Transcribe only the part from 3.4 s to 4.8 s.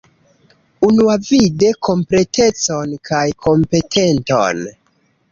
kompetenton.